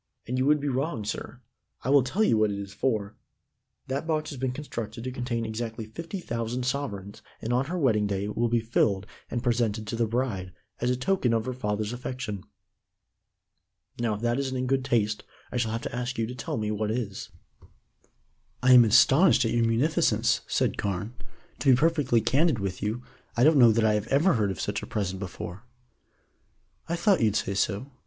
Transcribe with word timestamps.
"And 0.27 0.35
you 0.39 0.47
would 0.47 0.59
be 0.59 0.67
wrong, 0.67 1.05
sir. 1.05 1.41
I 1.83 1.91
will 1.91 2.01
tell 2.01 2.23
you 2.23 2.35
what 2.35 2.49
it 2.49 2.57
is 2.57 2.73
for. 2.73 3.15
That 3.85 4.07
box 4.07 4.31
has 4.31 4.39
been 4.39 4.51
constructed 4.51 5.03
to 5.03 5.11
contain 5.11 5.45
exactly 5.45 5.85
fifty 5.85 6.19
thousand 6.19 6.65
sovereigns 6.65 7.21
and 7.39 7.53
on 7.53 7.65
her 7.65 7.77
wedding 7.77 8.07
day 8.07 8.23
it 8.23 8.35
will 8.35 8.49
be 8.49 8.61
filled, 8.61 9.05
and 9.29 9.43
presented 9.43 9.85
to 9.85 9.95
the 9.95 10.07
bride, 10.07 10.53
as 10.79 10.89
a 10.89 10.95
token 10.97 11.33
of 11.33 11.45
her 11.45 11.53
father's 11.53 11.93
affection. 11.93 12.43
Now, 13.99 14.15
if 14.15 14.21
that 14.21 14.39
isn't 14.39 14.57
in 14.57 14.65
good 14.65 14.83
taste, 14.83 15.23
I 15.51 15.57
shall 15.57 15.69
have 15.71 15.83
to 15.83 15.95
ask 15.95 16.17
you 16.17 16.25
to 16.25 16.33
tell 16.33 16.57
me 16.57 16.71
what 16.71 16.89
is." 16.89 17.29
"I 18.63 18.73
am 18.73 18.83
astonished 18.85 19.45
at 19.45 19.51
your 19.51 19.63
munificence," 19.67 20.41
said 20.47 20.79
Carne. 20.79 21.13
"To 21.59 21.69
be 21.69 21.75
perfectly 21.77 22.21
candid 22.21 22.57
with 22.57 22.81
you, 22.81 23.03
I 23.37 23.43
don't 23.43 23.59
know 23.59 23.71
that 23.71 23.85
I 23.85 23.93
have 23.93 24.07
ever 24.07 24.33
heard 24.33 24.49
of 24.49 24.59
such 24.59 24.81
a 24.81 24.87
present 24.87 25.19
before." 25.19 25.61
"I 26.89 26.95
thought 26.95 27.21
you'd 27.21 27.35
say 27.35 27.53
so. 27.53 27.91